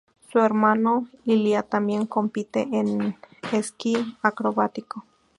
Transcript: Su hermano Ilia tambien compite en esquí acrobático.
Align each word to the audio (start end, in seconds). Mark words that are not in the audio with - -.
Su 0.31 0.39
hermano 0.39 1.07
Ilia 1.25 1.61
tambien 1.61 2.07
compite 2.07 2.61
en 2.71 3.15
esquí 3.51 3.95
acrobático. 4.23 5.05